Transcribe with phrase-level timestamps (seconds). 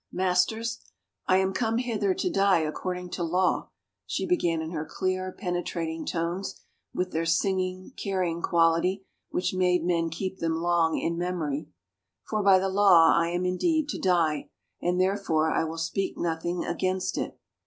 [0.25, 0.79] "Masters,
[1.27, 3.69] I am come hither to die according to law,"
[4.07, 6.59] she began in her clear, penetrating tones
[6.91, 11.67] with their sing ing, carrying quality which made men keep them long in memory,"
[12.27, 14.49] for by the law I am indeed to die
[14.81, 17.37] and therefore I will speak nothing against it.